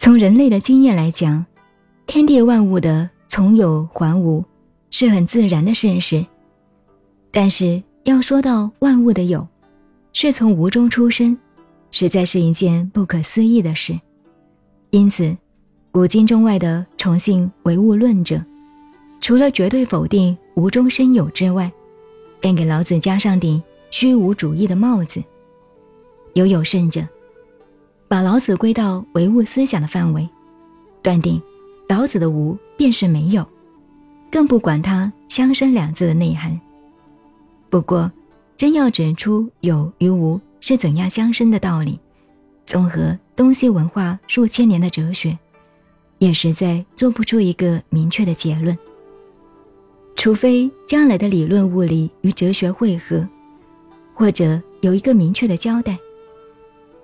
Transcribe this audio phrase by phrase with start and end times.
[0.00, 1.44] 从人类的经验来讲，
[2.06, 4.42] 天地万物的从有还无，
[4.90, 6.24] 是很自然的事实。
[7.30, 9.46] 但是要说到万物的有，
[10.14, 11.36] 是从无中出生，
[11.90, 13.92] 实在是一件不可思议的事。
[14.88, 15.36] 因此，
[15.92, 18.42] 古今中外的崇信唯物论者，
[19.20, 21.70] 除了绝对否定无中生有之外，
[22.40, 25.22] 便给老子加上顶虚无主义的帽子。
[26.32, 27.06] 有有甚者，
[28.10, 30.28] 把老子归到唯物思想的范围，
[31.00, 31.40] 断定
[31.88, 33.46] 老子的无便是没有，
[34.32, 36.60] 更不管它相生两字的内涵。
[37.68, 38.10] 不过，
[38.56, 42.00] 真要指出有与无是怎样相生的道理，
[42.64, 45.38] 综合东西文化数千年的哲学，
[46.18, 48.76] 也实在做不出一个明确的结论。
[50.16, 53.24] 除非将来的理论物理与哲学汇合，
[54.12, 55.96] 或者有一个明确的交代。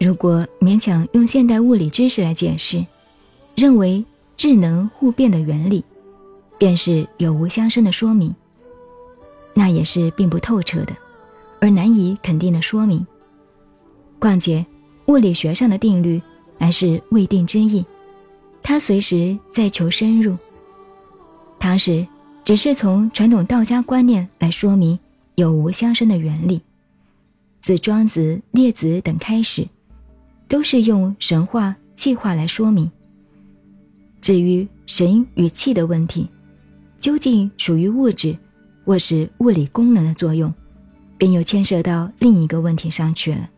[0.00, 2.84] 如果勉强用现代物理知识来解释，
[3.56, 4.04] 认为
[4.36, 5.82] 智能互变的原理，
[6.58, 8.34] 便是有无相生的说明，
[9.54, 10.94] 那也是并不透彻的，
[11.60, 13.06] 而难以肯定的说明。
[14.18, 14.64] 况且，
[15.06, 16.20] 物理学上的定律
[16.58, 17.84] 还是未定之意，
[18.62, 20.36] 它随时在求深入。
[21.58, 22.06] 它是
[22.44, 24.98] 只是从传统道家观念来说明
[25.36, 26.60] 有无相生的原理，
[27.62, 29.66] 自庄子、列子等开始。
[30.48, 32.90] 都是用神话、气化来说明。
[34.20, 36.28] 至于神与气的问题，
[36.98, 38.36] 究竟属于物质，
[38.84, 40.52] 或是物理功能的作用，
[41.18, 43.48] 便又牵涉到另一个问题上去了。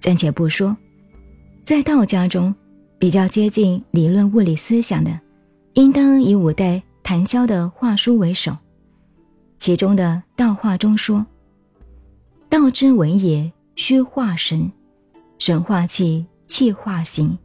[0.00, 0.76] 暂且不说，
[1.64, 2.54] 在道家中，
[2.98, 5.18] 比较接近理论物理思想的，
[5.74, 8.56] 应当以五代谭萧的画书为首。
[9.58, 11.26] 其中的《道化》中说
[12.48, 14.70] ：“道之文也，虚化神。”
[15.38, 17.38] 神化气，气化形，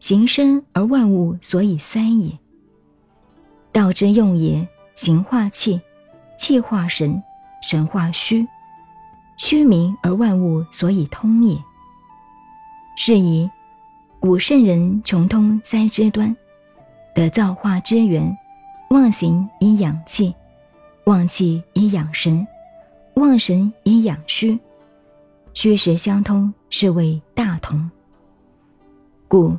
[0.00, 2.32] 形生而万物所以三也。
[3.70, 5.78] 道之用也，形化气，
[6.38, 7.22] 气化神，
[7.60, 8.46] 神化虚，
[9.36, 11.62] 虚名而万物所以通也。
[12.96, 13.50] 是以
[14.18, 16.34] 古圣人穷通三之端，
[17.14, 18.34] 得造化之源，
[18.88, 20.34] 忘形以养气，
[21.04, 22.46] 忘气以养神，
[23.16, 24.58] 忘神以养虚。
[25.54, 27.88] 虚实相通，是谓大同。
[29.28, 29.56] 故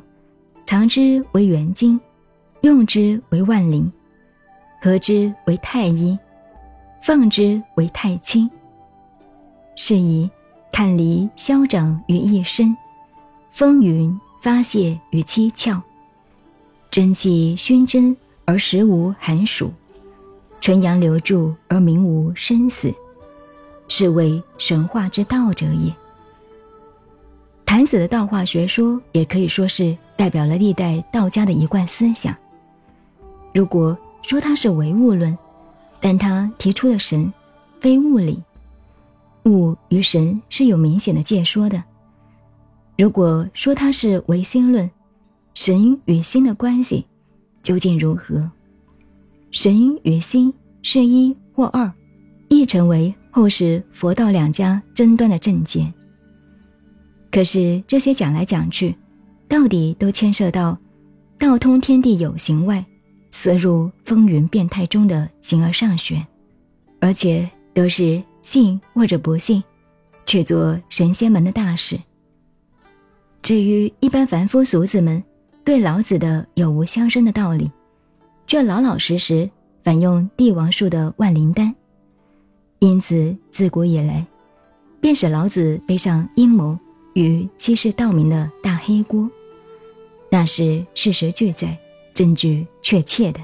[0.62, 1.98] 藏之为元精，
[2.60, 3.90] 用之为万灵，
[4.82, 6.16] 合之为太一，
[7.02, 8.48] 放之为太清。
[9.74, 10.30] 是以
[10.70, 12.76] 坎离消长于一身，
[13.50, 15.80] 风云发泄于七窍，
[16.90, 18.14] 真气熏蒸
[18.44, 19.72] 而实无寒暑，
[20.60, 22.94] 纯阳流注而名无生死。
[23.88, 25.94] 是为神话之道者也。
[27.64, 32.34] 谭子的道化学说也可以说是代表了历代道家的一贯思想。
[33.52, 35.36] 如果说它是唯物论，
[36.00, 37.32] 但他提出的神
[37.80, 38.42] 非物理，
[39.44, 41.82] 物与神是有明显的界说的。
[42.98, 44.88] 如果说它是唯心论，
[45.54, 47.06] 神与心的关系
[47.62, 48.48] 究竟如何？
[49.50, 50.52] 神与心
[50.82, 51.90] 是一或二，
[52.48, 53.14] 亦成为。
[53.36, 55.92] 后世佛道两家争端的症结。
[57.30, 58.96] 可是这些讲来讲去，
[59.46, 60.74] 到底都牵涉到
[61.38, 62.82] 道通天地有形外，
[63.32, 66.26] 思入风云变态中的形而上学，
[66.98, 69.62] 而且都是信或者不信，
[70.24, 72.00] 去做神仙们的大事。
[73.42, 75.22] 至于一般凡夫俗子们
[75.62, 77.70] 对老子的有无相生的道理，
[78.46, 79.50] 却老老实实
[79.84, 81.75] 反用帝王术的万灵丹。
[82.78, 84.26] 因此，自古以来，
[85.00, 86.78] 便使老子背上阴谋
[87.14, 89.28] 与欺世盗名的大黑锅，
[90.30, 91.76] 那是事实俱在、
[92.12, 93.40] 证据确切的。